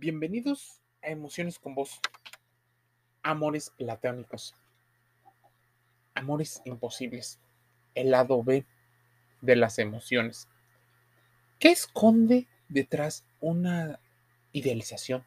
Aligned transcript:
Bienvenidos 0.00 0.80
a 1.02 1.10
Emociones 1.10 1.60
con 1.60 1.76
Vos. 1.76 2.00
Amores 3.22 3.70
platónicos. 3.70 4.52
Amores 6.14 6.60
imposibles. 6.64 7.38
El 7.94 8.10
lado 8.10 8.42
B 8.42 8.66
de 9.40 9.54
las 9.54 9.78
emociones. 9.78 10.48
¿Qué 11.60 11.70
esconde 11.70 12.48
detrás 12.68 13.24
una 13.40 14.00
idealización? 14.52 15.24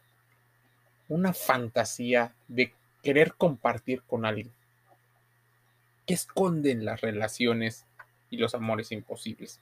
Una 1.07 1.31
fantasía 1.31 2.36
de 2.49 2.73
querer 3.02 3.36
compartir 3.36 4.04
con 4.04 4.25
alguien. 4.25 4.52
¿Qué 6.05 6.13
esconden 6.13 6.84
las 6.84 6.99
relaciones 6.99 7.86
y 8.29 8.36
los 8.36 8.54
amores 8.54 8.91
imposibles? 8.91 9.61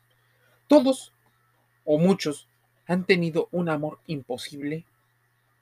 Todos 0.67 1.13
o 1.85 1.99
muchos 1.99 2.49
han 2.87 3.05
tenido 3.05 3.49
un 3.51 3.69
amor 3.69 3.99
imposible 4.07 4.83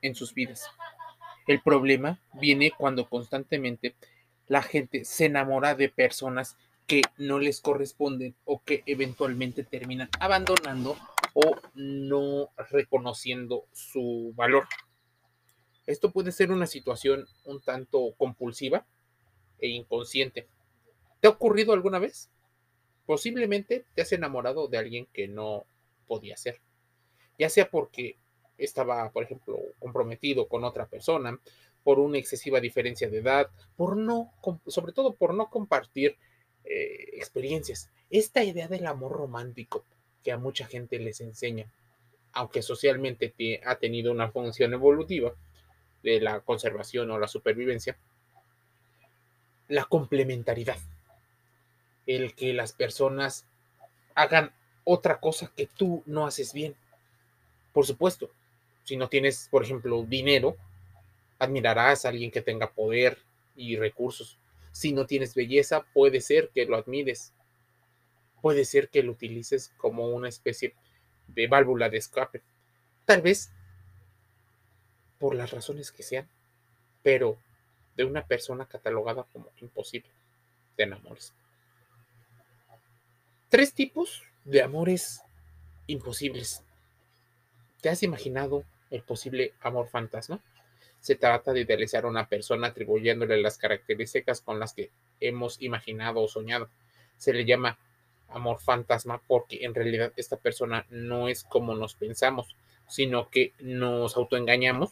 en 0.03 0.13
sus 0.13 0.35
vidas. 0.35 0.69
El 1.47 1.61
problema 1.61 2.19
viene 2.33 2.71
cuando 2.77 3.09
constantemente 3.09 3.95
la 4.47 4.61
gente 4.61 5.03
se 5.05 5.25
enamora 5.25 5.73
de 5.73 5.89
personas 5.89 6.55
que 6.85 7.01
no 7.17 7.39
les 7.39 7.61
corresponden 7.61 8.35
o 8.45 8.61
que 8.61 8.83
eventualmente 8.85 9.63
terminan 9.63 10.09
abandonando 10.19 10.97
o 11.33 11.55
no 11.73 12.49
reconociendo 12.69 13.65
su 13.71 14.33
valor. 14.35 14.67
Esto 15.87 16.11
puede 16.11 16.31
ser 16.31 16.51
una 16.51 16.67
situación 16.67 17.27
un 17.45 17.61
tanto 17.61 18.13
compulsiva 18.17 18.85
e 19.59 19.69
inconsciente. 19.69 20.47
¿Te 21.19 21.27
ha 21.27 21.31
ocurrido 21.31 21.73
alguna 21.73 21.99
vez? 21.99 22.29
Posiblemente 23.05 23.85
te 23.95 24.01
has 24.01 24.11
enamorado 24.11 24.67
de 24.67 24.77
alguien 24.77 25.07
que 25.11 25.27
no 25.27 25.65
podía 26.07 26.37
ser, 26.37 26.61
ya 27.37 27.49
sea 27.49 27.69
porque 27.69 28.17
estaba, 28.57 29.09
por 29.11 29.23
ejemplo, 29.23 29.59
comprometido 29.79 30.47
con 30.47 30.63
otra 30.63 30.85
persona, 30.85 31.39
por 31.83 31.99
una 31.99 32.17
excesiva 32.17 32.59
diferencia 32.59 33.09
de 33.09 33.17
edad, 33.17 33.49
por 33.75 33.97
no, 33.97 34.31
sobre 34.67 34.93
todo 34.93 35.13
por 35.13 35.33
no 35.33 35.49
compartir 35.49 36.15
eh, 36.63 37.09
experiencias. 37.13 37.89
Esta 38.09 38.43
idea 38.43 38.67
del 38.67 38.85
amor 38.85 39.11
romántico 39.11 39.83
que 40.23 40.31
a 40.31 40.37
mucha 40.37 40.65
gente 40.65 40.97
les 40.99 41.19
enseña, 41.19 41.67
aunque 42.31 42.61
socialmente 42.61 43.33
ha 43.65 43.75
tenido 43.75 44.11
una 44.11 44.31
función 44.31 44.73
evolutiva 44.73 45.33
de 46.03 46.21
la 46.21 46.39
conservación 46.39 47.11
o 47.11 47.19
la 47.19 47.27
supervivencia, 47.27 47.97
la 49.67 49.85
complementariedad, 49.85 50.77
el 52.05 52.33
que 52.33 52.53
las 52.53 52.73
personas 52.73 53.45
hagan 54.15 54.53
otra 54.83 55.19
cosa 55.19 55.51
que 55.55 55.67
tú 55.67 56.03
no 56.05 56.25
haces 56.25 56.53
bien. 56.53 56.75
Por 57.73 57.85
supuesto, 57.85 58.29
si 58.83 58.97
no 58.97 59.09
tienes, 59.09 59.47
por 59.49 59.63
ejemplo, 59.63 60.03
dinero, 60.03 60.57
admirarás 61.39 62.05
a 62.05 62.09
alguien 62.09 62.31
que 62.31 62.41
tenga 62.41 62.71
poder 62.71 63.17
y 63.55 63.75
recursos. 63.75 64.37
Si 64.71 64.91
no 64.91 65.05
tienes 65.05 65.35
belleza, 65.35 65.85
puede 65.93 66.21
ser 66.21 66.49
que 66.49 66.65
lo 66.65 66.75
admires. 66.75 67.33
Puede 68.41 68.65
ser 68.65 68.89
que 68.89 69.03
lo 69.03 69.11
utilices 69.11 69.71
como 69.77 70.07
una 70.07 70.29
especie 70.29 70.73
de 71.27 71.47
válvula 71.47 71.89
de 71.89 71.97
escape. 71.97 72.41
Tal 73.05 73.21
vez 73.21 73.51
por 75.19 75.35
las 75.35 75.51
razones 75.51 75.91
que 75.91 76.03
sean, 76.03 76.27
pero 77.01 77.37
de 77.95 78.03
una 78.03 78.25
persona 78.25 78.65
catalogada 78.65 79.23
como 79.31 79.49
imposible 79.61 80.09
de 80.75 80.83
enamores. 80.83 81.33
Tres 83.49 83.73
tipos 83.73 84.23
de 84.43 84.63
amores 84.63 85.21
imposibles. 85.87 86.63
¿Te 87.81 87.89
has 87.89 88.01
imaginado 88.03 88.65
el 88.93 89.01
posible 89.01 89.53
amor 89.61 89.87
fantasma. 89.87 90.39
Se 90.99 91.15
trata 91.15 91.51
de 91.51 91.61
idealizar 91.61 92.05
a 92.05 92.07
una 92.07 92.29
persona 92.29 92.67
atribuyéndole 92.67 93.41
las 93.41 93.57
características 93.57 94.39
con 94.41 94.59
las 94.59 94.73
que 94.73 94.91
hemos 95.19 95.61
imaginado 95.61 96.21
o 96.21 96.27
soñado. 96.27 96.69
Se 97.17 97.33
le 97.33 97.43
llama 97.43 97.77
amor 98.29 98.59
fantasma 98.59 99.21
porque 99.27 99.65
en 99.65 99.73
realidad 99.73 100.13
esta 100.15 100.37
persona 100.37 100.85
no 100.89 101.27
es 101.27 101.43
como 101.43 101.75
nos 101.75 101.95
pensamos, 101.95 102.55
sino 102.87 103.29
que 103.29 103.53
nos 103.59 104.15
autoengañamos 104.15 104.91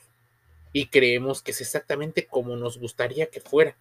y 0.74 0.88
creemos 0.88 1.42
que 1.42 1.52
es 1.52 1.62
exactamente 1.62 2.25
como 2.25 2.56
nos 2.56 2.80
gustaría 2.80 3.28
que 3.28 3.40
fuera, 3.40 3.75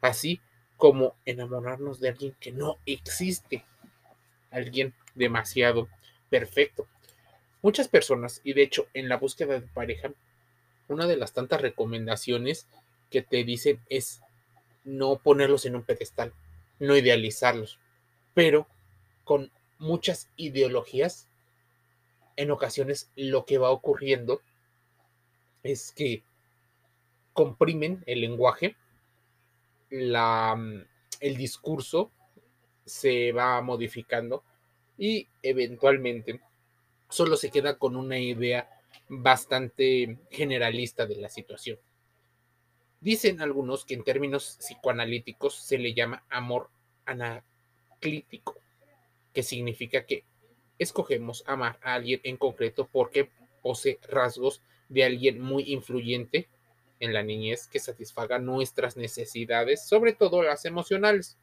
así 0.00 0.40
como 0.76 1.14
enamorarnos 1.24 2.00
de 2.00 2.10
alguien 2.10 2.36
que 2.40 2.52
no 2.52 2.78
existe, 2.84 3.64
alguien 4.50 4.92
demasiado 5.14 5.88
perfecto. 6.28 6.86
Muchas 7.62 7.88
personas, 7.88 8.40
y 8.42 8.54
de 8.54 8.62
hecho 8.62 8.88
en 8.92 9.08
la 9.08 9.16
búsqueda 9.16 9.60
de 9.60 9.66
pareja, 9.68 10.12
una 10.88 11.06
de 11.06 11.16
las 11.16 11.32
tantas 11.32 11.60
recomendaciones 11.60 12.66
que 13.08 13.22
te 13.22 13.44
dicen 13.44 13.80
es 13.88 14.20
no 14.84 15.16
ponerlos 15.16 15.64
en 15.64 15.76
un 15.76 15.84
pedestal, 15.84 16.32
no 16.80 16.96
idealizarlos, 16.96 17.78
pero 18.34 18.66
con 19.24 19.52
muchas 19.78 20.28
ideologías, 20.36 21.28
en 22.36 22.50
ocasiones 22.50 23.10
lo 23.14 23.44
que 23.44 23.58
va 23.58 23.70
ocurriendo 23.70 24.42
es 25.62 25.92
que 25.92 26.24
comprimen 27.32 28.02
el 28.06 28.22
lenguaje, 28.22 28.76
la, 29.90 30.58
el 31.20 31.36
discurso 31.36 32.10
se 32.84 33.32
va 33.32 33.60
modificando 33.62 34.42
y 34.98 35.28
eventualmente 35.42 36.40
solo 37.12 37.36
se 37.36 37.50
queda 37.50 37.78
con 37.78 37.94
una 37.94 38.18
idea 38.18 38.68
bastante 39.08 40.18
generalista 40.30 41.06
de 41.06 41.16
la 41.16 41.28
situación. 41.28 41.78
Dicen 43.00 43.42
algunos 43.42 43.84
que 43.84 43.94
en 43.94 44.02
términos 44.02 44.56
psicoanalíticos 44.60 45.54
se 45.54 45.76
le 45.76 45.92
llama 45.92 46.24
amor 46.30 46.70
anaclítico, 47.04 48.56
que 49.34 49.42
significa 49.42 50.06
que 50.06 50.24
escogemos 50.78 51.44
amar 51.46 51.78
a 51.82 51.94
alguien 51.94 52.20
en 52.24 52.38
concreto 52.38 52.88
porque 52.90 53.28
posee 53.60 53.98
rasgos 54.08 54.62
de 54.88 55.04
alguien 55.04 55.40
muy 55.40 55.64
influyente 55.72 56.48
en 56.98 57.12
la 57.12 57.22
niñez 57.22 57.66
que 57.66 57.78
satisfaga 57.78 58.38
nuestras 58.38 58.96
necesidades, 58.96 59.86
sobre 59.86 60.14
todo 60.14 60.42
las 60.42 60.64
emocionales. 60.64 61.36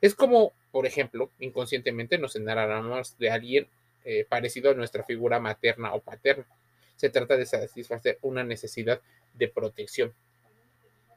Es 0.00 0.14
como, 0.14 0.52
por 0.70 0.86
ejemplo, 0.86 1.30
inconscientemente 1.40 2.18
nos 2.18 2.36
enamoramos 2.36 3.18
de 3.18 3.30
alguien 3.30 3.68
eh, 4.08 4.24
parecido 4.24 4.70
a 4.70 4.74
nuestra 4.74 5.02
figura 5.02 5.40
materna 5.40 5.92
o 5.92 6.00
paterna. 6.00 6.46
Se 6.94 7.10
trata 7.10 7.36
de 7.36 7.44
satisfacer 7.44 8.18
una 8.22 8.44
necesidad 8.44 9.00
de 9.34 9.48
protección. 9.48 10.14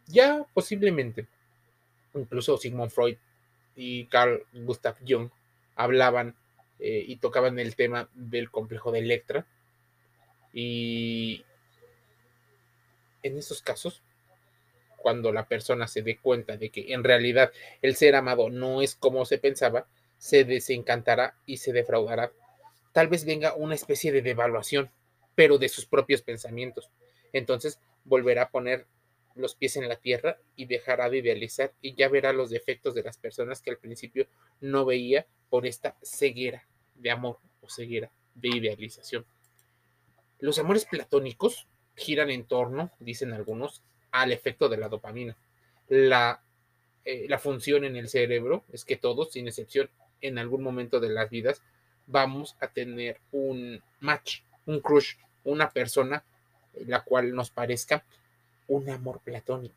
Ya 0.08 0.44
posiblemente, 0.56 1.28
incluso 2.16 2.58
Sigmund 2.58 2.90
Freud 2.90 3.18
y 3.76 4.08
Carl 4.08 4.44
Gustav 4.54 4.96
Jung 5.08 5.30
hablaban 5.76 6.36
eh, 6.80 7.06
y 7.08 7.18
tocaban 7.18 7.60
el 7.60 7.76
tema 7.76 8.10
del 8.16 8.50
complejo 8.50 8.92
de 8.92 9.00
Electra. 9.00 9.46
Y 10.52 11.46
en 13.22 13.38
esos 13.38 13.62
casos, 13.62 14.02
cuando 14.98 15.32
la 15.32 15.48
persona 15.48 15.88
se 15.88 16.02
dé 16.02 16.18
cuenta 16.18 16.58
de 16.58 16.72
que 16.72 16.92
en 16.92 17.04
realidad 17.04 17.52
el 17.84 17.96
ser 17.96 18.16
amado 18.16 18.50
no 18.50 18.82
es 18.82 18.96
como 18.96 19.26
se 19.26 19.38
pensaba, 19.38 19.86
se 20.18 20.44
desencantará 20.44 21.36
y 21.46 21.58
se 21.58 21.72
defraudará 21.72 22.32
tal 22.92 23.08
vez 23.08 23.26
venga 23.26 23.56
una 23.56 23.76
especie 23.76 24.12
de 24.12 24.22
devaluación, 24.22 24.92
pero 25.36 25.58
de 25.58 25.70
sus 25.70 25.86
propios 25.86 26.22
pensamientos. 26.22 26.90
Entonces 27.34 27.80
volverá 28.04 28.44
a 28.44 28.50
poner 28.50 28.88
los 29.36 29.56
pies 29.56 29.78
en 29.78 29.88
la 29.88 29.96
tierra 29.96 30.38
y 30.56 30.66
dejará 30.66 31.10
de 31.10 31.20
idealizar 31.20 31.74
y 31.82 31.96
ya 31.96 32.10
verá 32.10 32.34
los 32.34 32.50
defectos 32.50 32.94
de 32.94 33.04
las 33.04 33.18
personas 33.18 33.62
que 33.62 33.70
al 33.70 33.78
principio 33.78 34.28
no 34.60 34.86
veía 34.86 35.26
por 35.50 35.66
esta 35.66 35.96
ceguera 36.02 36.68
de 36.96 37.12
amor 37.12 37.40
o 37.62 37.70
ceguera 37.70 38.12
de 38.36 38.50
idealización. 38.50 39.26
Los 40.40 40.60
amores 40.60 40.86
platónicos 40.86 41.68
giran 41.96 42.30
en 42.30 42.46
torno, 42.46 42.92
dicen 43.00 43.34
algunos, 43.34 43.84
al 44.12 44.32
efecto 44.32 44.70
de 44.70 44.78
la 44.78 44.90
dopamina. 44.90 45.38
La, 45.88 46.42
eh, 47.06 47.26
la 47.28 47.40
función 47.40 47.84
en 47.84 47.96
el 47.96 48.10
cerebro 48.10 48.64
es 48.72 48.86
que 48.86 48.96
todos, 48.96 49.32
sin 49.32 49.48
excepción, 49.48 49.90
en 50.22 50.38
algún 50.38 50.64
momento 50.64 51.00
de 51.00 51.10
las 51.10 51.30
vidas, 51.30 51.62
vamos 52.10 52.56
a 52.60 52.68
tener 52.68 53.20
un 53.32 53.82
match, 54.00 54.42
un 54.66 54.80
crush, 54.80 55.16
una 55.44 55.70
persona 55.70 56.24
la 56.86 57.04
cual 57.04 57.34
nos 57.34 57.52
parezca 57.52 58.04
un 58.68 58.90
amor 58.90 59.20
platónico. 59.20 59.76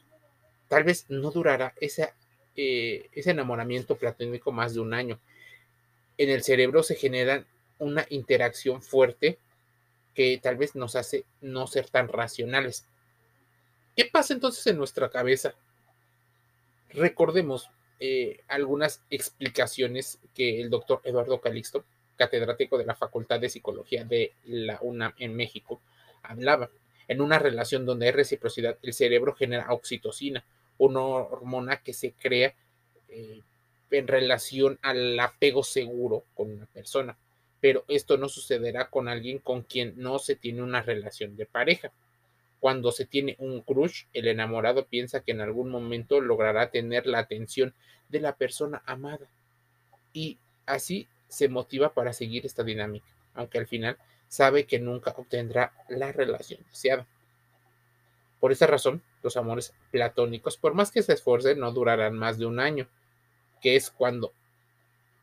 Tal 0.69 0.85
vez 0.85 1.07
no 1.09 1.31
durará 1.31 1.75
ese, 1.81 2.13
eh, 2.57 3.09
ese 3.13 3.31
enamoramiento 3.31 3.97
platónico 3.97 4.53
más 4.53 4.75
de 4.75 4.81
un 4.81 4.95
año. 4.95 5.19
En 6.19 6.31
el 6.31 6.43
cerebro 6.43 6.83
se 6.83 6.95
genera 6.95 7.45
una 7.79 8.07
interacción 8.11 8.83
fuerte 8.83 9.39
que 10.15 10.39
tal 10.43 10.57
vez 10.57 10.75
nos 10.75 10.95
hace 10.97 11.25
no 11.41 11.67
ser 11.67 11.89
tan 11.89 12.09
racionales. 12.09 12.87
¿Qué 13.97 14.05
pasa 14.07 14.35
entonces 14.35 14.67
en 14.67 14.79
nuestra 14.79 15.11
cabeza? 15.11 15.55
Recordemos 16.91 17.71
eh, 18.01 18.41
algunas 18.49 19.03
explicaciones 19.11 20.19
que 20.35 20.61
el 20.61 20.71
doctor 20.71 21.01
Eduardo 21.05 21.41
Calixto 21.41 21.85
catedrático 22.17 22.79
de 22.79 22.87
la 22.87 22.95
Facultad 22.95 23.41
de 23.41 23.49
Psicología 23.49 24.05
de 24.05 24.33
la 24.45 24.79
UNAM 24.83 25.13
en 25.19 25.35
México, 25.35 25.81
hablaba. 26.23 26.71
En 27.09 27.21
una 27.21 27.39
relación 27.39 27.85
donde 27.85 28.07
hay 28.07 28.13
reciprocidad, 28.13 28.79
el 28.83 28.93
cerebro 28.93 29.35
genera 29.35 29.73
oxitocina, 29.73 30.45
una 30.79 31.01
hormona 31.01 31.83
que 31.83 31.93
se 31.93 32.13
crea 32.13 32.55
eh, 33.09 33.43
en 33.91 34.09
relación 34.09 34.79
al 34.83 35.19
apego 35.21 35.63
seguro 35.63 36.25
con 36.35 36.51
una 36.51 36.67
persona. 36.67 37.17
Pero 37.61 37.85
esto 37.89 38.17
no 38.17 38.29
sucederá 38.29 38.89
con 38.89 39.09
alguien 39.09 39.39
con 39.39 39.63
quien 39.63 39.95
no 39.97 40.19
se 40.19 40.37
tiene 40.37 40.63
una 40.63 40.83
relación 40.83 41.37
de 41.37 41.47
pareja. 41.47 41.93
Cuando 42.59 42.93
se 42.93 43.07
tiene 43.07 43.37
un 43.39 43.61
crush, 43.61 44.05
el 44.13 44.29
enamorado 44.29 44.87
piensa 44.87 45.21
que 45.21 45.33
en 45.33 45.41
algún 45.41 45.69
momento 45.69 46.21
logrará 46.21 46.71
tener 46.71 47.07
la 47.07 47.19
atención 47.19 47.75
de 48.09 48.21
la 48.21 48.37
persona 48.37 48.83
amada. 48.87 49.27
Y 50.13 50.39
así 50.67 51.09
se 51.33 51.49
motiva 51.49 51.95
para 51.95 52.13
seguir 52.13 52.45
esta 52.45 52.63
dinámica, 52.63 53.07
aunque 53.35 53.57
al 53.57 53.67
final 53.67 53.97
sabe 54.29 54.67
que 54.67 54.79
nunca 54.79 55.15
obtendrá 55.17 55.73
la 55.89 56.13
relación 56.13 56.61
deseada. 56.69 57.07
Por 58.39 58.53
esa 58.53 58.67
razón, 58.67 59.03
los 59.23 59.39
amores 59.39 59.73
platónicos, 59.91 60.59
por 60.59 60.75
más 60.75 60.91
que 60.91 61.03
se 61.03 61.15
esfuercen, 61.15 61.59
no 61.59 61.73
durarán 61.73 62.19
más 62.19 62.37
de 62.37 62.45
un 62.45 62.61
año, 62.61 62.87
que 63.63 63.77
es 63.77 63.91
cuando 63.91 64.35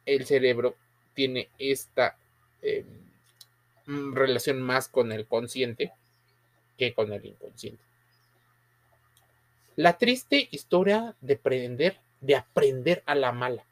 el 0.08 0.26
cerebro 0.26 0.76
tiene 1.14 1.50
esta 1.60 2.18
eh, 2.64 2.86
mm, 3.86 4.14
relación 4.16 4.62
más 4.62 4.88
con 4.88 5.12
el 5.12 5.28
consciente 5.28 5.92
que 6.76 6.94
con 6.94 7.14
el 7.14 7.24
inconsciente. 7.24 7.84
La 9.76 9.98
triste 10.00 10.48
historia 10.50 11.16
de 11.22 11.36
aprender, 11.36 12.00
de 12.20 12.36
aprender 12.36 13.04
a 13.06 13.14
la 13.14 13.32
mala. 13.32 13.64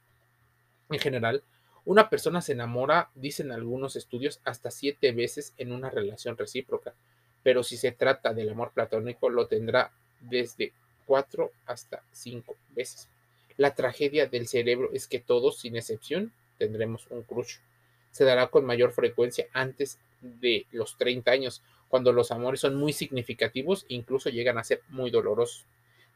En 0.90 1.00
general, 1.00 1.44
una 1.88 2.10
persona 2.10 2.42
se 2.42 2.52
enamora, 2.52 3.10
dicen 3.16 3.54
algunos 3.54 3.96
estudios, 3.96 4.42
hasta 4.44 4.72
siete 4.72 5.14
veces 5.14 5.54
en 5.58 5.72
una 5.72 5.90
relación 5.90 6.38
recíproca, 6.38 6.94
pero 7.44 7.64
si 7.64 7.78
se 7.78 7.94
trata 7.94 8.34
del 8.34 8.50
amor 8.50 8.72
platónico, 8.74 9.30
lo 9.30 9.48
tendrá 9.48 9.94
desde 10.20 10.74
cuatro 11.06 11.52
hasta 11.66 12.04
cinco 12.12 12.58
veces. 12.76 13.08
La 13.56 13.74
tragedia 13.74 14.26
del 14.26 14.50
cerebro 14.50 14.90
es 14.92 15.08
que 15.08 15.22
todos, 15.22 15.60
sin 15.60 15.78
excepción, 15.78 16.34
tendremos 16.58 17.08
un 17.10 17.24
crush. 17.24 17.56
Se 18.12 18.26
dará 18.26 18.48
con 18.48 18.66
mayor 18.66 18.92
frecuencia 18.92 19.48
antes 19.54 19.98
de 20.20 20.66
los 20.74 20.98
30 20.98 21.32
años, 21.32 21.62
cuando 21.88 22.12
los 22.12 22.32
amores 22.32 22.60
son 22.60 22.76
muy 22.76 22.92
significativos 22.92 23.86
e 23.88 23.94
incluso 23.94 24.30
llegan 24.30 24.58
a 24.58 24.66
ser 24.66 24.82
muy 24.90 25.10
dolorosos. 25.10 25.64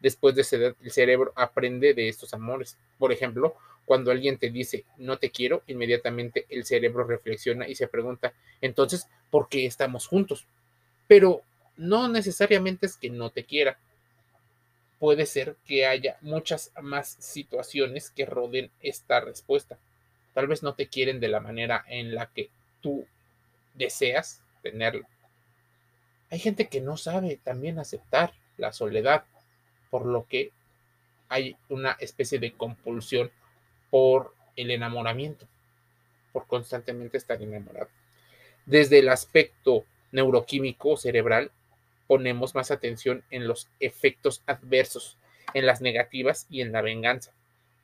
Después 0.02 0.36
de 0.36 0.42
esa 0.42 0.56
edad, 0.58 0.76
el 0.82 0.92
cerebro 0.92 1.32
aprende 1.36 1.94
de 1.94 2.10
estos 2.10 2.34
amores. 2.34 2.78
Por 2.98 3.12
ejemplo, 3.12 3.56
cuando 3.86 4.12
alguien 4.12 4.38
te 4.38 4.50
dice 4.50 4.86
no 4.98 5.18
te 5.18 5.30
quiero, 5.32 5.64
inmediatamente 5.68 6.46
el 6.50 6.66
cerebro 6.66 7.04
reflexiona 7.04 7.68
y 7.68 7.76
se 7.76 7.88
pregunta, 7.88 8.34
entonces, 8.62 9.08
¿por 9.30 9.48
qué 9.48 9.66
estamos 9.66 10.08
juntos? 10.08 10.46
Pero 11.08 11.42
no 11.78 12.08
necesariamente 12.08 12.86
es 12.86 12.96
que 12.98 13.10
no 13.10 13.30
te 13.30 13.44
quiera, 13.44 13.78
puede 15.00 15.26
ser 15.26 15.56
que 15.66 15.86
haya 15.88 16.18
muchas 16.22 16.72
más 16.82 17.18
situaciones 17.20 18.12
que 18.12 18.26
rodeen 18.26 18.70
esta 18.82 19.20
respuesta. 19.20 19.78
Tal 20.34 20.48
vez 20.48 20.64
no 20.64 20.76
te 20.76 20.88
quieren 20.88 21.20
de 21.20 21.28
la 21.28 21.40
manera 21.40 21.84
en 21.88 22.14
la 22.14 22.28
que 22.28 22.50
tú 22.82 23.06
deseas 23.74 24.42
tenerlo. 24.62 25.06
Hay 26.30 26.40
gente 26.40 26.68
que 26.68 26.82
no 26.82 26.98
sabe 26.98 27.40
también 27.44 27.80
aceptar 27.80 28.32
la 28.58 28.72
soledad, 28.72 29.26
por 29.92 30.08
lo 30.08 30.26
que 30.28 30.52
hay 31.30 31.56
una 31.70 31.92
especie 32.00 32.40
de 32.40 32.54
compulsión 32.54 33.30
por 33.92 34.34
el 34.56 34.72
enamoramiento, 34.72 35.48
por 36.34 36.48
constantemente 36.48 37.18
estar 37.18 37.42
enamorado. 37.42 37.90
Desde 38.66 39.00
el 39.00 39.10
aspecto 39.10 39.86
neuroquímico 40.12 40.98
cerebral, 40.98 41.52
ponemos 42.08 42.56
más 42.56 42.72
atención 42.72 43.24
en 43.30 43.48
los 43.48 43.70
efectos 43.80 44.42
adversos, 44.46 45.18
en 45.54 45.66
las 45.66 45.82
negativas 45.82 46.48
y 46.50 46.62
en 46.62 46.72
la 46.72 46.82
venganza. 46.82 47.32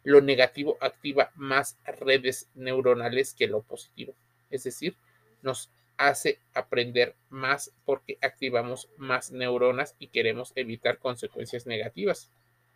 Lo 0.03 0.21
negativo 0.21 0.77
activa 0.81 1.31
más 1.36 1.77
redes 1.86 2.50
neuronales 2.56 3.33
que 3.33 3.48
lo 3.48 3.62
positivo, 3.62 4.13
es 4.50 4.63
decir, 4.63 4.95
nos 5.42 5.69
hace 5.98 6.40
aprender 6.54 7.16
más 7.30 7.72
porque 7.86 8.18
activamos 8.22 8.90
más 8.98 9.32
neuronas 9.32 9.96
y 10.00 10.08
queremos 10.08 10.54
evitar 10.56 11.00
consecuencias 11.00 11.66
negativas. 11.66 12.30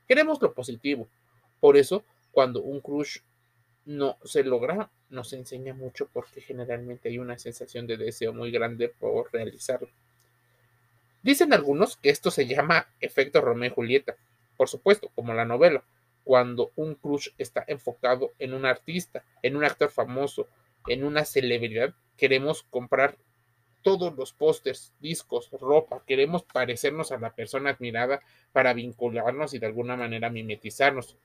Queremos 0.07 0.41
lo 0.41 0.53
positivo. 0.53 1.07
Por 1.59 1.77
eso, 1.77 2.03
cuando 2.31 2.61
un 2.61 2.81
crush 2.81 3.19
no 3.85 4.17
se 4.23 4.43
logra, 4.43 4.89
nos 5.09 5.33
enseña 5.33 5.73
mucho 5.73 6.09
porque 6.11 6.41
generalmente 6.41 7.09
hay 7.09 7.19
una 7.19 7.37
sensación 7.37 7.87
de 7.87 7.97
deseo 7.97 8.33
muy 8.33 8.51
grande 8.51 8.89
por 8.89 9.31
realizarlo. 9.31 9.89
Dicen 11.23 11.53
algunos 11.53 11.97
que 11.97 12.09
esto 12.09 12.31
se 12.31 12.47
llama 12.47 12.87
efecto 12.99 13.41
Romeo 13.41 13.69
y 13.69 13.73
Julieta, 13.73 14.15
por 14.57 14.69
supuesto, 14.69 15.09
como 15.13 15.33
la 15.33 15.45
novela, 15.45 15.83
cuando 16.23 16.71
un 16.75 16.95
crush 16.95 17.29
está 17.37 17.63
enfocado 17.67 18.31
en 18.39 18.53
un 18.53 18.65
artista, 18.65 19.23
en 19.41 19.55
un 19.55 19.63
actor 19.63 19.89
famoso, 19.89 20.47
en 20.87 21.03
una 21.03 21.25
celebridad, 21.25 21.93
queremos 22.21 22.61
comprar 22.69 23.17
todos 23.81 24.15
los 24.15 24.31
pósters, 24.31 24.93
discos, 24.99 25.49
ropa, 25.59 26.03
queremos 26.05 26.43
parecernos 26.43 27.11
a 27.11 27.17
la 27.17 27.33
persona 27.33 27.71
admirada 27.71 28.21
para 28.51 28.75
vincularnos 28.75 29.55
y 29.55 29.57
de 29.57 29.65
alguna 29.65 29.97
manera 29.97 30.29
mimetizarnos. 30.29 31.17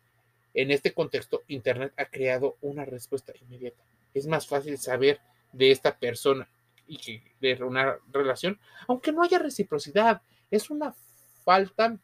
En 0.54 0.70
este 0.70 0.94
contexto, 0.94 1.44
Internet 1.48 1.92
ha 1.98 2.06
creado 2.06 2.56
una 2.62 2.86
respuesta 2.86 3.34
inmediata. 3.42 3.84
Es 4.14 4.26
más 4.26 4.46
fácil 4.46 4.78
saber 4.78 5.20
de 5.52 5.70
esta 5.70 5.98
persona 5.98 6.48
y 6.86 7.20
de 7.42 7.62
una 7.62 7.98
relación, 8.10 8.58
aunque 8.88 9.12
no 9.12 9.22
haya 9.22 9.38
reciprocidad, 9.38 10.22
es 10.50 10.70
una 10.70 10.94
falta, 11.44 11.98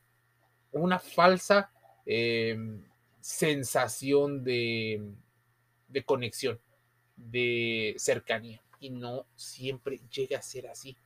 una 0.70 0.98
falsa 0.98 1.70
eh, 2.04 2.58
sensación 3.22 4.44
de 4.44 5.00
conexión, 6.04 6.60
de 7.16 7.94
cercanía, 7.96 8.62
y 8.82 8.90
no 8.90 9.24
siempre 9.36 10.00
llega 10.12 10.38
a 10.38 10.42
ser 10.42 10.66
así. 10.66 10.96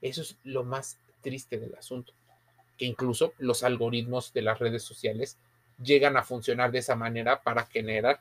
Eso 0.00 0.22
es 0.22 0.36
lo 0.44 0.62
más 0.62 0.96
triste 1.20 1.58
del 1.58 1.74
asunto, 1.74 2.12
que 2.78 2.86
incluso 2.86 3.34
los 3.38 3.64
algoritmos 3.64 4.32
de 4.32 4.42
las 4.42 4.60
redes 4.60 4.84
sociales 4.84 5.36
llegan 5.82 6.16
a 6.16 6.22
funcionar 6.22 6.70
de 6.70 6.78
esa 6.78 6.94
manera 6.94 7.42
para 7.42 7.66
generar 7.66 8.20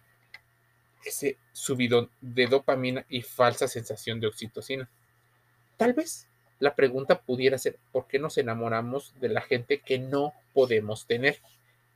ese 1.06 1.38
subidón 1.54 2.10
de 2.20 2.48
dopamina 2.48 3.06
y 3.08 3.22
falsa 3.22 3.68
sensación 3.68 4.20
de 4.20 4.28
oxitocina. 4.28 4.90
Tal 5.78 5.94
vez 5.94 6.28
la 6.60 6.74
pregunta 6.74 7.22
pudiera 7.22 7.60
ser, 7.60 7.78
¿por 7.92 8.08
qué 8.08 8.18
nos 8.18 8.40
enamoramos 8.40 9.14
de 9.20 9.30
la 9.30 9.42
gente 9.42 9.82
que 9.82 10.00
no 10.00 10.34
podemos 10.54 11.06
tener? 11.06 11.40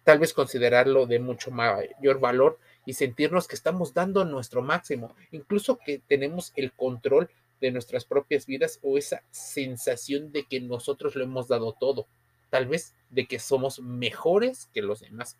Tal 0.03 0.19
vez 0.19 0.33
considerarlo 0.33 1.07
de 1.07 1.17
mucho 1.17 1.49
mayor 1.49 2.19
valor 2.19 2.59
y 2.85 2.93
sentirnos 2.93 3.47
que 3.47 3.55
estamos 3.55 3.93
dando 3.93 4.25
nuestro 4.25 4.61
máximo, 4.61 5.15
incluso 5.31 5.77
que 5.77 5.99
tenemos 5.99 6.53
el 6.55 6.71
control 6.71 7.29
de 7.61 7.71
nuestras 7.71 8.05
propias 8.05 8.45
vidas 8.45 8.79
o 8.81 8.97
esa 8.97 9.21
sensación 9.31 10.31
de 10.31 10.45
que 10.45 10.59
nosotros 10.59 11.15
lo 11.15 11.23
hemos 11.23 11.47
dado 11.47 11.73
todo, 11.73 12.07
tal 12.49 12.67
vez 12.67 12.95
de 13.09 13.27
que 13.27 13.39
somos 13.39 13.79
mejores 13.79 14.69
que 14.73 14.81
los 14.81 15.01
demás. 15.01 15.37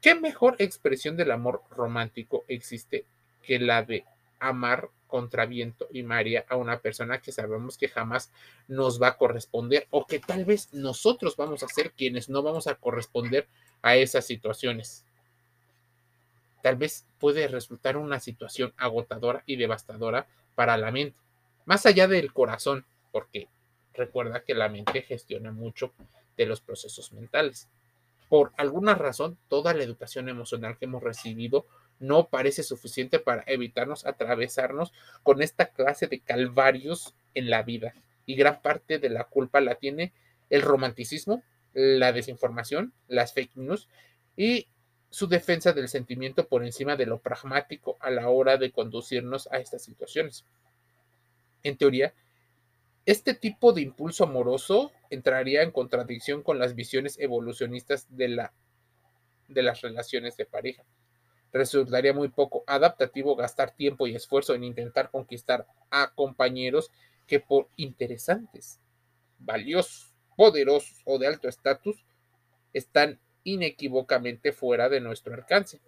¿Qué 0.00 0.14
mejor 0.14 0.56
expresión 0.58 1.16
del 1.16 1.30
amor 1.30 1.62
romántico 1.70 2.44
existe 2.48 3.04
que 3.42 3.58
la 3.58 3.82
de 3.82 4.04
amar 4.38 4.90
contra 5.08 5.46
viento 5.46 5.88
y 5.90 6.02
María 6.02 6.44
a 6.48 6.56
una 6.56 6.78
persona 6.78 7.20
que 7.20 7.32
sabemos 7.32 7.78
que 7.78 7.88
jamás 7.88 8.30
nos 8.68 9.02
va 9.02 9.08
a 9.08 9.16
corresponder 9.16 9.88
o 9.90 10.06
que 10.06 10.20
tal 10.20 10.44
vez 10.44 10.72
nosotros 10.72 11.34
vamos 11.36 11.62
a 11.62 11.68
ser 11.68 11.92
quienes 11.92 12.28
no 12.28 12.42
vamos 12.42 12.66
a 12.68 12.76
corresponder 12.76 13.48
a 13.82 13.96
esas 13.96 14.26
situaciones? 14.26 15.04
Tal 16.62 16.76
vez 16.76 17.06
puede 17.18 17.48
resultar 17.48 17.96
una 17.96 18.20
situación 18.20 18.72
agotadora 18.76 19.42
y 19.46 19.56
devastadora 19.56 20.26
para 20.54 20.76
la 20.76 20.90
mente, 20.90 21.16
más 21.64 21.86
allá 21.86 22.08
del 22.08 22.32
corazón, 22.32 22.84
porque 23.12 23.48
recuerda 23.94 24.42
que 24.44 24.54
la 24.54 24.68
mente 24.68 25.02
gestiona 25.02 25.52
mucho 25.52 25.92
de 26.36 26.46
los 26.46 26.60
procesos 26.60 27.12
mentales 27.12 27.68
por 28.28 28.52
alguna 28.56 28.94
razón, 28.94 29.38
toda 29.48 29.74
la 29.74 29.82
educación 29.82 30.28
emocional 30.28 30.76
que 30.78 30.84
hemos 30.84 31.02
recibido 31.02 31.66
no 31.98 32.28
parece 32.28 32.62
suficiente 32.62 33.18
para 33.18 33.42
evitarnos 33.46 34.06
atravesarnos 34.06 34.92
con 35.22 35.42
esta 35.42 35.66
clase 35.66 36.06
de 36.06 36.20
calvarios 36.20 37.14
en 37.34 37.50
la 37.50 37.62
vida. 37.62 37.94
Y 38.26 38.36
gran 38.36 38.60
parte 38.60 38.98
de 38.98 39.08
la 39.08 39.24
culpa 39.24 39.60
la 39.60 39.76
tiene 39.76 40.12
el 40.50 40.62
romanticismo, 40.62 41.42
la 41.72 42.12
desinformación, 42.12 42.92
las 43.08 43.32
fake 43.32 43.56
news 43.56 43.88
y 44.36 44.68
su 45.10 45.26
defensa 45.26 45.72
del 45.72 45.88
sentimiento 45.88 46.46
por 46.46 46.64
encima 46.64 46.96
de 46.96 47.06
lo 47.06 47.18
pragmático 47.18 47.96
a 48.00 48.10
la 48.10 48.28
hora 48.28 48.56
de 48.56 48.70
conducirnos 48.70 49.48
a 49.50 49.58
estas 49.58 49.82
situaciones. 49.82 50.44
En 51.62 51.76
teoría, 51.76 52.14
este 53.06 53.34
tipo 53.34 53.72
de 53.72 53.80
impulso 53.80 54.24
amoroso 54.24 54.92
entraría 55.08 55.62
en 55.62 55.70
contradicción 55.70 56.42
con 56.42 56.58
las 56.58 56.74
visiones 56.74 57.18
evolucionistas 57.18 58.06
de, 58.10 58.28
la, 58.28 58.52
de 59.48 59.62
las 59.62 59.80
relaciones 59.80 60.36
de 60.36 60.44
pareja. 60.44 60.84
Resultaría 61.52 62.12
muy 62.12 62.28
poco 62.28 62.64
adaptativo 62.66 63.34
gastar 63.34 63.70
tiempo 63.70 64.06
y 64.06 64.14
esfuerzo 64.14 64.54
en 64.54 64.64
intentar 64.64 65.10
conquistar 65.10 65.66
a 65.90 66.12
compañeros 66.14 66.90
que 67.26 67.40
por 67.40 67.68
interesantes, 67.76 68.78
valiosos 69.38 70.12
poderosos 70.36 71.00
o 71.04 71.18
de 71.18 71.26
alto 71.26 71.48
estatus 71.48 72.04
están 72.72 73.18
inequívocamente 73.48 74.52
fuera 74.52 74.88
de 74.88 75.00
nuestro 75.00 75.34
alcance. 75.34 75.80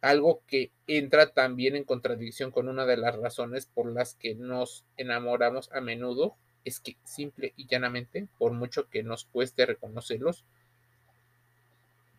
Algo 0.00 0.42
que 0.46 0.70
entra 0.86 1.30
también 1.30 1.76
en 1.76 1.84
contradicción 1.84 2.50
con 2.50 2.68
una 2.68 2.86
de 2.86 2.96
las 2.96 3.16
razones 3.16 3.66
por 3.66 3.92
las 3.92 4.14
que 4.14 4.34
nos 4.34 4.84
enamoramos 4.96 5.70
a 5.72 5.80
menudo, 5.80 6.36
es 6.64 6.80
que 6.80 6.96
simple 7.04 7.52
y 7.56 7.66
llanamente, 7.66 8.28
por 8.38 8.52
mucho 8.52 8.88
que 8.88 9.02
nos 9.02 9.24
cueste 9.24 9.66
reconocerlos, 9.66 10.44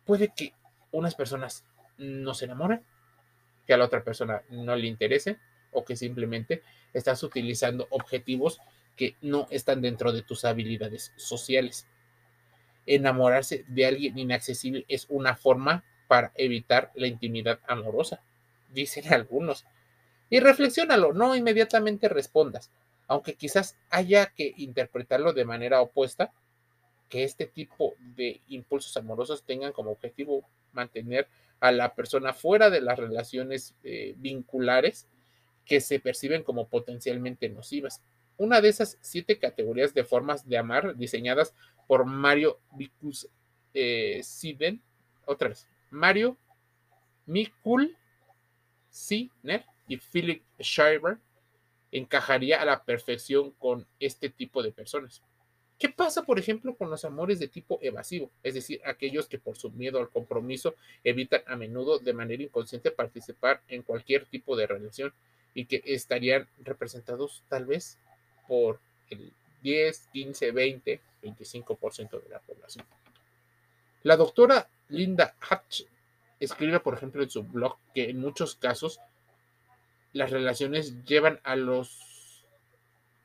puede 0.04 0.32
que 0.36 0.52
unas 0.90 1.14
personas 1.14 1.64
no 1.96 2.34
se 2.34 2.44
enamoren, 2.44 2.84
que 3.66 3.74
a 3.74 3.78
la 3.78 3.86
otra 3.86 4.04
persona 4.04 4.42
no 4.50 4.76
le 4.76 4.86
interese 4.86 5.38
o 5.72 5.84
que 5.84 5.96
simplemente 5.96 6.62
estás 6.92 7.22
utilizando 7.22 7.86
objetivos 7.90 8.60
que 8.96 9.16
no 9.22 9.46
están 9.50 9.80
dentro 9.80 10.12
de 10.12 10.22
tus 10.22 10.44
habilidades 10.44 11.12
sociales. 11.16 11.86
Enamorarse 12.86 13.64
de 13.68 13.86
alguien 13.86 14.18
inaccesible 14.18 14.84
es 14.88 15.06
una 15.08 15.36
forma 15.36 15.84
para 16.08 16.32
evitar 16.34 16.90
la 16.94 17.06
intimidad 17.06 17.60
amorosa, 17.66 18.20
dicen 18.70 19.04
algunos. 19.12 19.64
Y 20.30 20.40
reflexiónalo, 20.40 21.12
no 21.12 21.36
inmediatamente 21.36 22.08
respondas, 22.08 22.70
aunque 23.06 23.34
quizás 23.34 23.76
haya 23.90 24.26
que 24.26 24.54
interpretarlo 24.56 25.32
de 25.32 25.44
manera 25.44 25.80
opuesta, 25.80 26.32
que 27.08 27.24
este 27.24 27.46
tipo 27.46 27.94
de 27.98 28.40
impulsos 28.48 28.96
amorosos 28.96 29.42
tengan 29.42 29.72
como 29.72 29.90
objetivo 29.90 30.48
mantener 30.72 31.28
a 31.60 31.70
la 31.70 31.94
persona 31.94 32.32
fuera 32.32 32.70
de 32.70 32.80
las 32.80 32.98
relaciones 32.98 33.74
eh, 33.84 34.14
vinculares 34.16 35.06
que 35.64 35.80
se 35.80 36.00
perciben 36.00 36.42
como 36.42 36.68
potencialmente 36.68 37.48
nocivas. 37.48 38.00
Una 38.36 38.60
de 38.60 38.68
esas 38.68 38.98
siete 39.00 39.38
categorías 39.38 39.94
de 39.94 40.04
formas 40.04 40.48
de 40.48 40.58
amar 40.58 40.96
diseñadas 40.96 41.54
por 41.92 42.06
Mario 42.06 42.58
Vicus 42.70 43.28
eh, 43.74 44.22
Siden, 44.24 44.80
otra 45.26 45.50
vez, 45.50 45.68
Mario 45.90 46.38
Mikul 47.26 47.94
Siner 48.88 49.66
y 49.86 49.98
Philip 49.98 50.42
Schreiber 50.58 51.18
encajaría 51.90 52.62
a 52.62 52.64
la 52.64 52.82
perfección 52.82 53.50
con 53.58 53.86
este 54.00 54.30
tipo 54.30 54.62
de 54.62 54.72
personas. 54.72 55.20
¿Qué 55.78 55.90
pasa, 55.90 56.22
por 56.22 56.38
ejemplo, 56.38 56.74
con 56.76 56.88
los 56.88 57.04
amores 57.04 57.38
de 57.38 57.48
tipo 57.48 57.78
evasivo? 57.82 58.30
Es 58.42 58.54
decir, 58.54 58.80
aquellos 58.86 59.28
que 59.28 59.38
por 59.38 59.58
su 59.58 59.70
miedo 59.70 59.98
al 59.98 60.08
compromiso 60.08 60.74
evitan 61.04 61.42
a 61.46 61.56
menudo 61.56 61.98
de 61.98 62.14
manera 62.14 62.42
inconsciente 62.42 62.90
participar 62.90 63.60
en 63.68 63.82
cualquier 63.82 64.24
tipo 64.24 64.56
de 64.56 64.66
relación 64.66 65.12
y 65.52 65.66
que 65.66 65.82
estarían 65.84 66.48
representados 66.64 67.42
tal 67.50 67.66
vez 67.66 67.98
por 68.48 68.80
el 69.10 69.30
10, 69.60 70.08
15, 70.10 70.52
20, 70.52 71.00
25% 71.22 72.22
de 72.22 72.28
la 72.28 72.40
población. 72.40 72.84
La 74.02 74.16
doctora 74.16 74.68
Linda 74.88 75.36
Hatch 75.48 75.82
escribe, 76.40 76.80
por 76.80 76.94
ejemplo, 76.94 77.22
en 77.22 77.30
su 77.30 77.44
blog 77.44 77.78
que 77.94 78.10
en 78.10 78.18
muchos 78.18 78.56
casos 78.56 79.00
las 80.12 80.30
relaciones 80.30 81.04
llevan 81.04 81.40
a 81.44 81.56
los 81.56 82.44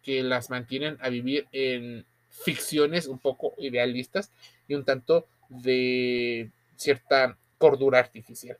que 0.03 0.23
las 0.23 0.49
mantienen 0.49 0.97
a 1.01 1.09
vivir 1.09 1.47
en 1.51 2.05
ficciones 2.29 3.07
un 3.07 3.19
poco 3.19 3.53
idealistas 3.57 4.31
y 4.67 4.75
un 4.75 4.85
tanto 4.85 5.27
de 5.49 6.51
cierta 6.75 7.37
cordura 7.57 7.99
artificial. 7.99 8.57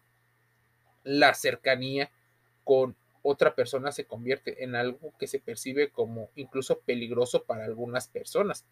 La 1.04 1.34
cercanía 1.34 2.12
con 2.64 2.96
otra 3.22 3.56
persona 3.56 3.92
se 3.92 4.06
convierte 4.06 4.64
en 4.64 4.76
algo 4.76 5.14
que 5.20 5.28
se 5.28 5.40
percibe 5.40 5.90
como 5.90 6.30
incluso 6.36 6.80
peligroso 6.80 7.44
para 7.44 7.66
algunas 7.66 8.08
personas. 8.08 8.66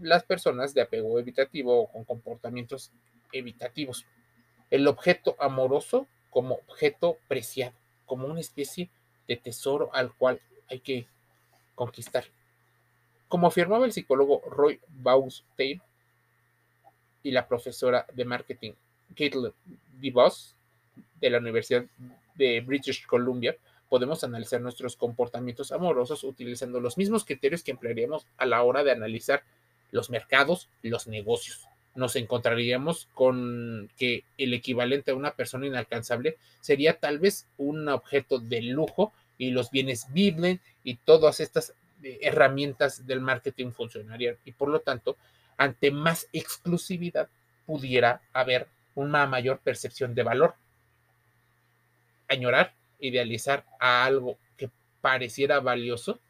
Las 0.00 0.24
personas 0.24 0.74
de 0.74 0.82
apego 0.82 1.18
evitativo 1.18 1.80
o 1.80 1.88
con 1.90 2.04
comportamientos 2.04 2.92
evitativos. 3.32 4.06
El 4.70 4.86
objeto 4.86 5.36
amoroso 5.38 6.06
como 6.30 6.54
objeto 6.54 7.18
preciado, 7.28 7.74
como 8.06 8.26
una 8.26 8.40
especie 8.40 8.90
de 9.26 9.36
tesoro 9.36 9.90
al 9.92 10.14
cual 10.14 10.40
hay 10.68 10.80
que 10.80 11.06
conquistar. 11.74 12.24
Como 13.28 13.46
afirmaba 13.46 13.84
el 13.84 13.92
psicólogo 13.92 14.42
Roy 14.48 14.80
Baustein 14.88 15.80
y 17.22 17.30
la 17.30 17.46
profesora 17.46 18.06
de 18.12 18.24
marketing 18.24 18.72
Caitlin 19.16 19.52
DeVos 20.00 20.56
de 21.20 21.30
la 21.30 21.38
Universidad 21.38 21.84
de 22.34 22.60
British 22.60 23.06
Columbia, 23.06 23.56
podemos 23.88 24.22
analizar 24.24 24.60
nuestros 24.60 24.96
comportamientos 24.96 25.72
amorosos 25.72 26.24
utilizando 26.24 26.80
los 26.80 26.96
mismos 26.96 27.24
criterios 27.24 27.62
que 27.62 27.72
emplearíamos 27.72 28.26
a 28.36 28.46
la 28.46 28.62
hora 28.62 28.84
de 28.84 28.92
analizar 28.92 29.42
los 29.90 30.10
mercados, 30.10 30.68
los 30.82 31.06
negocios. 31.06 31.66
Nos 31.94 32.16
encontraríamos 32.16 33.08
con 33.14 33.90
que 33.96 34.24
el 34.38 34.54
equivalente 34.54 35.10
a 35.10 35.16
una 35.16 35.32
persona 35.32 35.66
inalcanzable 35.66 36.38
sería 36.60 36.98
tal 36.98 37.18
vez 37.18 37.46
un 37.56 37.88
objeto 37.88 38.38
de 38.38 38.62
lujo 38.62 39.12
y 39.38 39.50
los 39.50 39.70
bienes 39.70 40.06
Biblen 40.12 40.60
y 40.84 40.96
todas 40.96 41.40
estas 41.40 41.74
herramientas 42.02 43.06
del 43.06 43.20
marketing 43.20 43.72
funcionarían 43.72 44.36
y 44.44 44.52
por 44.52 44.68
lo 44.68 44.80
tanto, 44.80 45.16
ante 45.56 45.90
más 45.90 46.28
exclusividad 46.32 47.28
pudiera 47.66 48.22
haber 48.32 48.68
una 48.94 49.26
mayor 49.26 49.58
percepción 49.58 50.14
de 50.14 50.22
valor. 50.22 50.54
Añorar, 52.28 52.74
idealizar 52.98 53.64
a 53.78 54.04
algo 54.04 54.38
que 54.56 54.70
pareciera 55.00 55.60
valioso 55.60 56.20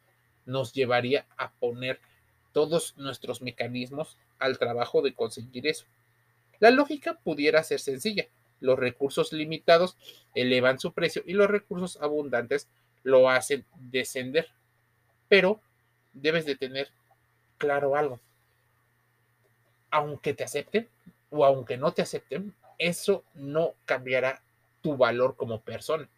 nos 0.46 0.72
llevaría 0.72 1.26
a 1.36 1.50
poner 1.50 2.00
todos 2.52 2.96
nuestros 2.96 3.42
mecanismos 3.42 4.16
al 4.38 4.58
trabajo 4.58 5.02
de 5.02 5.14
conseguir 5.14 5.66
eso. 5.66 5.86
La 6.58 6.70
lógica 6.70 7.14
pudiera 7.14 7.62
ser 7.62 7.80
sencilla. 7.80 8.26
Los 8.60 8.78
recursos 8.78 9.32
limitados 9.32 9.96
elevan 10.34 10.78
su 10.78 10.92
precio 10.92 11.22
y 11.26 11.32
los 11.32 11.48
recursos 11.48 11.98
abundantes 12.00 12.68
lo 13.02 13.30
hacen 13.30 13.64
descender 13.76 14.48
pero 15.30 15.60
debes 16.12 16.44
de 16.44 16.56
tener 16.56 16.88
claro 17.56 17.94
algo. 17.96 18.20
Aunque 19.90 20.34
te 20.34 20.42
acepten 20.42 20.88
o 21.30 21.44
aunque 21.44 21.78
no 21.78 21.92
te 21.92 22.02
acepten, 22.02 22.52
eso 22.78 23.22
no 23.34 23.74
cambiará 23.86 24.42
tu 24.82 24.96
valor 24.96 25.36
como 25.36 25.60
persona. 25.60 26.08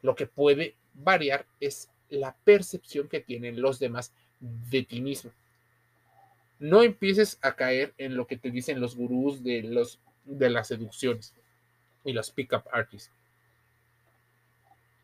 Lo 0.00 0.16
que 0.16 0.26
puede 0.26 0.74
variar 0.94 1.44
es 1.60 1.90
la 2.08 2.34
percepción 2.44 3.06
que 3.08 3.20
tienen 3.20 3.60
los 3.60 3.78
demás 3.78 4.12
de 4.40 4.82
ti 4.82 5.02
mismo. 5.02 5.30
No 6.58 6.82
empieces 6.82 7.38
a 7.40 7.54
caer 7.54 7.94
en 7.98 8.16
lo 8.16 8.26
que 8.26 8.36
te 8.36 8.50
dicen 8.50 8.80
los 8.80 8.96
gurús 8.96 9.44
de, 9.44 9.62
los, 9.62 10.00
de 10.24 10.50
las 10.50 10.68
seducciones 10.68 11.34
y 12.04 12.12
los 12.12 12.30
pick-up 12.30 12.64
artists. 12.72 13.12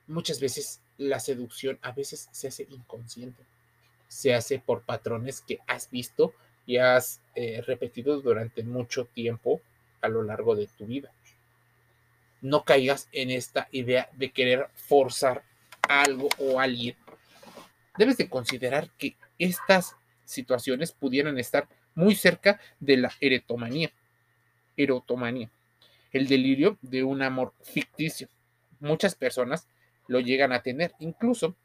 Muchas 0.06 0.40
veces 0.40 0.80
la 0.98 1.20
seducción 1.20 1.78
a 1.82 1.92
veces 1.92 2.28
se 2.32 2.48
hace 2.48 2.66
inconsciente, 2.70 3.42
se 4.08 4.34
hace 4.34 4.58
por 4.58 4.82
patrones 4.82 5.40
que 5.40 5.60
has 5.66 5.90
visto 5.90 6.34
y 6.66 6.78
has 6.78 7.20
eh, 7.34 7.62
repetido 7.66 8.20
durante 8.20 8.62
mucho 8.62 9.06
tiempo 9.06 9.60
a 10.00 10.08
lo 10.08 10.22
largo 10.22 10.54
de 10.56 10.66
tu 10.66 10.86
vida. 10.86 11.12
No 12.40 12.64
caigas 12.64 13.08
en 13.12 13.30
esta 13.30 13.68
idea 13.70 14.10
de 14.12 14.30
querer 14.30 14.68
forzar 14.74 15.44
algo 15.82 16.28
o 16.38 16.60
alguien. 16.60 16.96
Debes 17.96 18.16
de 18.18 18.28
considerar 18.28 18.90
que 18.98 19.16
estas 19.38 19.96
situaciones 20.24 20.92
pudieran 20.92 21.38
estar 21.38 21.68
muy 21.94 22.14
cerca 22.14 22.60
de 22.80 22.96
la 22.96 23.12
erotomanía. 23.20 23.92
Erotomanía, 24.76 25.50
el 26.12 26.26
delirio 26.26 26.78
de 26.82 27.04
un 27.04 27.22
amor 27.22 27.54
ficticio. 27.62 28.28
Muchas 28.80 29.14
personas 29.14 29.68
lo 30.08 30.20
llegan 30.20 30.52
a 30.52 30.62
tener. 30.62 30.92
Incluso, 30.98 31.56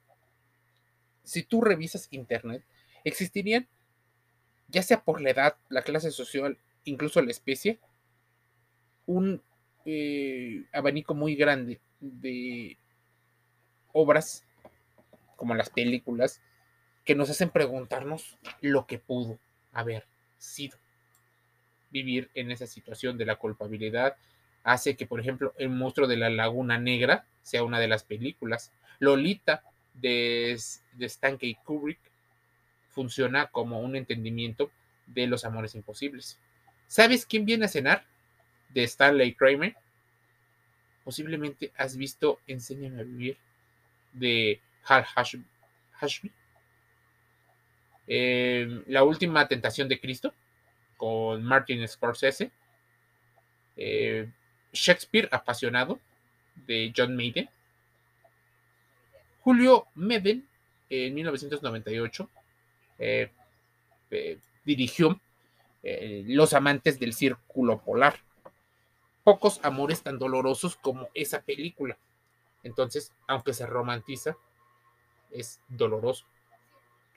si 1.24 1.44
tú 1.44 1.62
revisas 1.62 2.08
Internet, 2.12 2.63
existirían, 3.04 3.68
ya 4.68 4.84
sea 4.84 5.04
por 5.04 5.22
la 5.22 5.32
edad, 5.32 5.58
la 5.70 5.82
clase 5.82 6.12
social, 6.12 6.58
incluso 6.84 7.22
la 7.22 7.32
especie, 7.32 7.80
un 9.06 9.42
eh, 9.86 10.66
abanico 10.72 11.16
muy 11.16 11.36
grande 11.36 11.80
de 12.00 12.78
obras, 13.92 14.46
como 15.36 15.56
las 15.56 15.70
películas, 15.70 16.42
que 17.10 17.16
nos 17.16 17.32
hacen 17.32 17.50
preguntarnos 17.50 18.38
lo 18.62 18.86
que 18.86 19.00
pudo 19.00 19.39
haber 19.74 20.06
sido. 20.38 20.78
Vivir 21.89 22.30
en 22.36 22.51
esa 22.51 22.68
situación 22.68 23.18
de 23.18 23.25
la 23.25 23.38
culpabilidad, 23.38 24.16
hace 24.63 24.96
que, 24.96 25.08
por 25.08 25.20
ejemplo, 25.20 25.56
El 25.58 25.70
monstruo 25.70 26.08
de 26.08 26.18
la 26.18 26.30
Laguna 26.30 26.78
Negra 26.78 27.25
sea 27.42 27.63
una 27.63 27.80
de 27.80 27.88
las 27.88 28.04
películas. 28.04 28.72
Lolita 29.00 29.63
de, 29.96 30.56
de 30.94 31.06
Stanley 31.08 31.58
Kubrick 31.63 31.98
funciona 32.89 33.48
como 33.48 33.80
un 33.80 33.96
entendimiento 33.96 34.70
de 35.08 35.25
los 35.25 35.46
amores 35.46 35.74
imposibles. 35.74 36.38
¿Sabes 36.86 37.25
quién 37.25 37.44
viene 37.44 37.66
a 37.66 37.70
cenar? 37.70 38.06
De 38.70 38.84
Stanley 38.84 39.34
Kramer. 39.34 39.75
Posiblemente 41.04 41.74
has 41.75 41.98
visto 41.98 42.39
Enséñame 42.46 43.01
a 43.01 43.04
vivir 43.04 43.39
de 44.13 44.62
Hal 44.86 45.06
Hashby. 45.06 45.44
Eh, 48.12 48.84
la 48.88 49.04
última 49.04 49.48
tentación 49.48 49.88
de 49.88 50.00
Cristo 50.00 50.34
con 50.98 51.44
Martin 51.44 51.88
Scorsese. 51.88 52.51
Eh, 53.78 54.28
Shakespeare 54.74 55.30
apasionado 55.32 56.00
de 56.56 56.92
John 56.96 57.16
Maiden. 57.16 57.48
Julio 59.42 59.86
Meden 59.94 60.48
en 60.89 61.13
1998 61.13 62.30
eh, 62.98 63.32
dirigió 64.66 65.22
Los 65.84 66.54
amantes 66.54 67.00
del 67.00 67.13
círculo 67.13 67.80
polar. 67.80 68.20
Pocos 69.24 69.60
amores 69.63 70.01
tan 70.01 70.18
dolorosos 70.18 70.75
como 70.78 71.10
esa 71.13 71.42
película. 71.44 71.98
Entonces, 72.63 73.13
aunque 73.28 73.54
se 73.54 73.68
romantiza, 73.68 74.36
es 75.32 75.62
doloroso. 75.70 76.25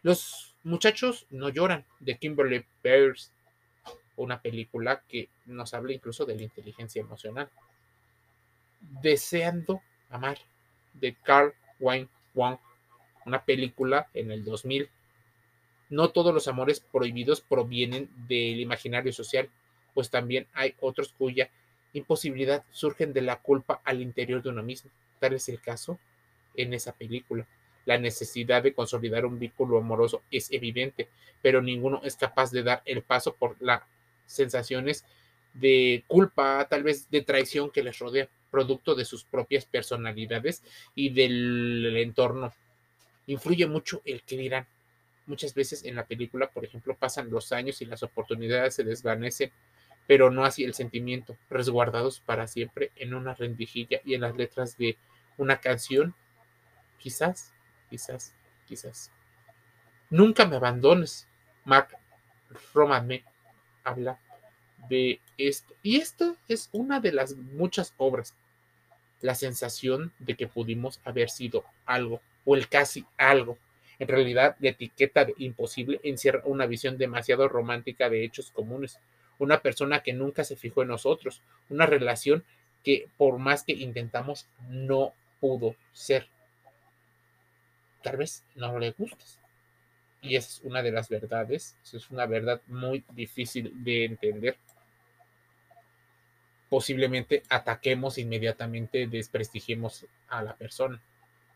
Los 0.02 0.51
muchachos 0.64 1.26
no 1.30 1.48
lloran 1.48 1.84
de 2.00 2.18
Kimberly 2.18 2.64
Pierce, 2.82 3.30
una 4.16 4.40
película 4.40 5.02
que 5.08 5.28
nos 5.46 5.74
habla 5.74 5.92
incluso 5.92 6.24
de 6.24 6.36
la 6.36 6.42
inteligencia 6.42 7.00
emocional. 7.00 7.50
Deseando 9.02 9.80
amar 10.10 10.38
de 10.94 11.14
Carl 11.14 11.54
Wayne 11.80 12.08
Wong, 12.34 12.58
una 13.24 13.44
película 13.44 14.08
en 14.14 14.30
el 14.30 14.44
2000. 14.44 14.88
No 15.90 16.10
todos 16.10 16.32
los 16.32 16.48
amores 16.48 16.80
prohibidos 16.80 17.40
provienen 17.40 18.10
del 18.28 18.60
imaginario 18.60 19.12
social, 19.12 19.50
pues 19.94 20.10
también 20.10 20.46
hay 20.54 20.74
otros 20.80 21.12
cuya 21.12 21.50
imposibilidad 21.92 22.64
surgen 22.70 23.12
de 23.12 23.20
la 23.22 23.40
culpa 23.40 23.80
al 23.84 24.00
interior 24.00 24.42
de 24.42 24.48
uno 24.48 24.62
mismo. 24.62 24.90
Tal 25.20 25.34
es 25.34 25.48
el 25.48 25.60
caso 25.60 25.98
en 26.54 26.72
esa 26.74 26.92
película. 26.92 27.46
La 27.84 27.98
necesidad 27.98 28.62
de 28.62 28.74
consolidar 28.74 29.26
un 29.26 29.38
vínculo 29.38 29.78
amoroso 29.78 30.22
es 30.30 30.52
evidente, 30.52 31.08
pero 31.40 31.60
ninguno 31.60 32.00
es 32.04 32.16
capaz 32.16 32.50
de 32.50 32.62
dar 32.62 32.82
el 32.84 33.02
paso 33.02 33.34
por 33.34 33.56
las 33.60 33.82
sensaciones 34.26 35.04
de 35.54 36.04
culpa, 36.06 36.66
tal 36.68 36.82
vez 36.82 37.10
de 37.10 37.22
traición 37.22 37.70
que 37.70 37.82
les 37.82 37.98
rodea, 37.98 38.28
producto 38.50 38.94
de 38.94 39.04
sus 39.04 39.24
propias 39.24 39.64
personalidades 39.64 40.62
y 40.94 41.10
del 41.10 41.96
entorno. 41.96 42.52
Influye 43.26 43.66
mucho 43.66 44.02
el 44.04 44.22
que 44.22 44.36
dirán. 44.36 44.66
Muchas 45.26 45.54
veces 45.54 45.84
en 45.84 45.94
la 45.94 46.06
película, 46.06 46.48
por 46.48 46.64
ejemplo, 46.64 46.96
pasan 46.96 47.30
los 47.30 47.52
años 47.52 47.80
y 47.80 47.86
las 47.86 48.02
oportunidades 48.02 48.74
se 48.74 48.84
desvanecen, 48.84 49.52
pero 50.06 50.30
no 50.30 50.44
así 50.44 50.64
el 50.64 50.74
sentimiento, 50.74 51.36
resguardados 51.48 52.20
para 52.20 52.46
siempre 52.46 52.90
en 52.96 53.14
una 53.14 53.34
rendijilla 53.34 54.00
y 54.04 54.14
en 54.14 54.22
las 54.22 54.36
letras 54.36 54.76
de 54.76 54.96
una 55.36 55.60
canción, 55.60 56.14
quizás 56.98 57.52
quizás, 57.92 58.32
quizás. 58.66 59.10
Nunca 60.08 60.46
me 60.46 60.56
abandones. 60.56 61.28
Mark 61.66 61.88
Roman 62.72 63.06
me 63.06 63.22
habla 63.84 64.18
de 64.88 65.20
esto. 65.36 65.74
Y 65.82 65.96
esto 65.96 66.38
es 66.48 66.70
una 66.72 67.00
de 67.00 67.12
las 67.12 67.36
muchas 67.36 67.92
obras. 67.98 68.34
La 69.20 69.34
sensación 69.34 70.10
de 70.18 70.36
que 70.36 70.48
pudimos 70.48 71.00
haber 71.04 71.28
sido 71.28 71.64
algo 71.84 72.22
o 72.46 72.56
el 72.56 72.66
casi 72.68 73.04
algo. 73.18 73.58
En 73.98 74.08
realidad, 74.08 74.56
la 74.58 74.70
etiqueta 74.70 75.26
de 75.26 75.34
imposible 75.36 76.00
encierra 76.02 76.40
una 76.46 76.64
visión 76.64 76.96
demasiado 76.96 77.46
romántica 77.46 78.08
de 78.08 78.24
hechos 78.24 78.50
comunes. 78.52 78.98
Una 79.38 79.60
persona 79.60 80.02
que 80.02 80.14
nunca 80.14 80.44
se 80.44 80.56
fijó 80.56 80.80
en 80.80 80.88
nosotros. 80.88 81.42
Una 81.68 81.84
relación 81.84 82.42
que 82.82 83.10
por 83.18 83.36
más 83.36 83.64
que 83.64 83.72
intentamos 83.72 84.46
no 84.70 85.12
pudo 85.40 85.76
ser 85.92 86.26
tal 88.02 88.16
vez 88.16 88.44
no 88.54 88.78
le 88.78 88.90
gustes. 88.92 89.38
Y 90.20 90.36
es 90.36 90.60
una 90.62 90.82
de 90.82 90.92
las 90.92 91.08
verdades, 91.08 91.76
es 91.92 92.10
una 92.10 92.26
verdad 92.26 92.60
muy 92.68 93.04
difícil 93.12 93.72
de 93.82 94.04
entender. 94.04 94.56
Posiblemente 96.68 97.42
ataquemos 97.48 98.18
inmediatamente, 98.18 99.06
desprestigiemos 99.06 100.06
a 100.28 100.42
la 100.42 100.54
persona, 100.54 101.02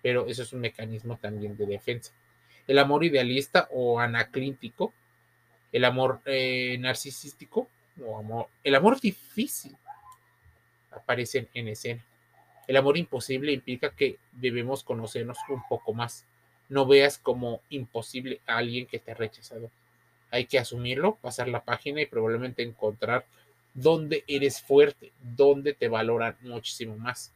pero 0.02 0.26
eso 0.26 0.42
es 0.42 0.52
un 0.52 0.60
mecanismo 0.60 1.16
también 1.16 1.56
de 1.56 1.66
defensa. 1.66 2.12
El 2.66 2.78
amor 2.78 3.04
idealista 3.04 3.68
o 3.70 4.00
anaclíntico, 4.00 4.92
el 5.70 5.84
amor 5.84 6.20
eh, 6.26 6.76
narcisístico 6.78 7.68
o 8.04 8.18
amor, 8.18 8.48
el 8.64 8.74
amor 8.74 9.00
difícil 9.00 9.76
aparecen 10.90 11.48
en 11.54 11.68
escena. 11.68 12.04
El 12.66 12.76
amor 12.76 12.96
imposible 12.96 13.52
implica 13.52 13.90
que 13.90 14.18
debemos 14.32 14.82
conocernos 14.82 15.38
un 15.48 15.62
poco 15.68 15.94
más 15.94 16.26
no 16.68 16.86
veas 16.86 17.18
como 17.18 17.60
imposible 17.70 18.40
a 18.46 18.58
alguien 18.58 18.86
que 18.86 18.98
te 18.98 19.12
ha 19.12 19.14
rechazado. 19.14 19.70
Hay 20.30 20.46
que 20.46 20.58
asumirlo, 20.58 21.16
pasar 21.16 21.48
la 21.48 21.64
página 21.64 22.00
y 22.00 22.06
probablemente 22.06 22.62
encontrar 22.62 23.24
dónde 23.74 24.24
eres 24.26 24.60
fuerte, 24.60 25.12
dónde 25.22 25.74
te 25.74 25.88
valoran 25.88 26.36
muchísimo 26.40 26.96
más. 26.96 27.32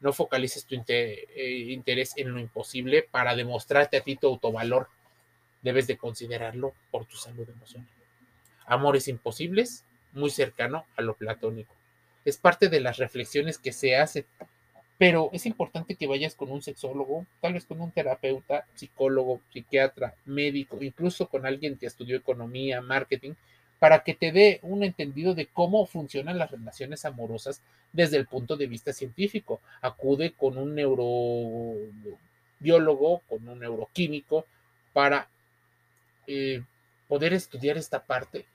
No 0.00 0.12
focalices 0.12 0.64
tu 0.64 0.74
eh, 0.88 1.66
interés 1.68 2.14
en 2.16 2.32
lo 2.32 2.40
imposible 2.40 3.02
para 3.02 3.36
demostrarte 3.36 3.96
a 3.96 4.00
ti 4.00 4.16
tu 4.16 4.26
autovalor. 4.28 4.88
Debes 5.62 5.86
de 5.86 5.96
considerarlo 5.96 6.74
por 6.90 7.04
tu 7.04 7.16
salud 7.16 7.48
emocional. 7.48 7.88
Amores 8.66 9.06
imposibles, 9.08 9.84
muy 10.12 10.30
cercano 10.30 10.86
a 10.96 11.02
lo 11.02 11.14
platónico. 11.14 11.74
Es 12.24 12.36
parte 12.36 12.68
de 12.68 12.80
las 12.80 12.98
reflexiones 12.98 13.58
que 13.58 13.72
se 13.72 13.96
hacen 13.96 14.24
pero 15.02 15.30
es 15.32 15.46
importante 15.46 15.96
que 15.96 16.06
vayas 16.06 16.36
con 16.36 16.52
un 16.52 16.62
sexólogo, 16.62 17.26
tal 17.40 17.54
vez 17.54 17.66
con 17.66 17.80
un 17.80 17.90
terapeuta, 17.90 18.68
psicólogo, 18.76 19.40
psiquiatra, 19.52 20.14
médico, 20.26 20.80
incluso 20.80 21.26
con 21.26 21.44
alguien 21.44 21.76
que 21.76 21.86
estudió 21.86 22.16
economía, 22.16 22.80
marketing, 22.80 23.32
para 23.80 24.04
que 24.04 24.14
te 24.14 24.30
dé 24.30 24.60
un 24.62 24.84
entendido 24.84 25.34
de 25.34 25.46
cómo 25.46 25.86
funcionan 25.86 26.38
las 26.38 26.52
relaciones 26.52 27.04
amorosas 27.04 27.62
desde 27.92 28.16
el 28.16 28.28
punto 28.28 28.56
de 28.56 28.68
vista 28.68 28.92
científico. 28.92 29.60
Acude 29.80 30.34
con 30.34 30.56
un 30.56 30.76
neurobiólogo, 30.76 31.82
con 33.28 33.48
un 33.48 33.58
neuroquímico, 33.58 34.46
para 34.92 35.28
eh, 36.28 36.62
poder 37.08 37.32
estudiar 37.32 37.76
esta 37.76 38.04
parte 38.04 38.46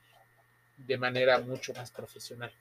de 0.78 0.98
manera 0.98 1.40
mucho 1.40 1.74
más 1.74 1.92
profesional. 1.92 2.54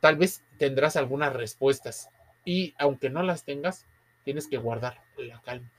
Tal 0.00 0.16
vez 0.16 0.42
tendrás 0.58 0.96
algunas 0.96 1.32
respuestas 1.32 2.10
y 2.44 2.74
aunque 2.78 3.10
no 3.10 3.22
las 3.22 3.44
tengas, 3.44 3.86
tienes 4.24 4.48
que 4.48 4.56
guardar 4.56 5.02
la 5.16 5.40
calma. 5.42 5.70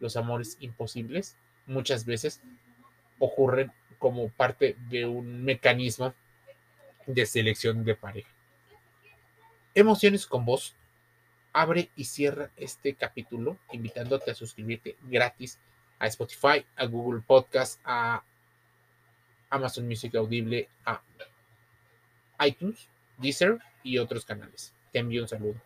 Los 0.00 0.16
amores 0.16 0.56
imposibles 0.60 1.36
muchas 1.66 2.04
veces 2.04 2.42
ocurren 3.18 3.72
como 3.98 4.28
parte 4.30 4.76
de 4.88 5.06
un 5.06 5.44
mecanismo 5.44 6.14
de 7.06 7.24
selección 7.26 7.84
de 7.84 7.94
pareja. 7.94 8.30
Emociones 9.74 10.26
con 10.26 10.44
vos. 10.44 10.74
Abre 11.54 11.90
y 11.96 12.04
cierra 12.04 12.50
este 12.56 12.94
capítulo 12.94 13.58
invitándote 13.72 14.30
a 14.30 14.34
suscribirte 14.34 14.96
gratis 15.02 15.58
a 15.98 16.06
Spotify, 16.06 16.64
a 16.76 16.86
Google 16.86 17.22
Podcast, 17.26 17.78
a 17.84 18.24
Amazon 19.50 19.86
Music 19.86 20.14
Audible, 20.14 20.68
a 20.86 21.02
iTunes, 22.46 22.88
Deezer 23.18 23.58
y 23.82 23.98
otros 23.98 24.24
canales. 24.24 24.74
Te 24.92 24.98
envío 25.00 25.22
un 25.22 25.28
saludo. 25.28 25.60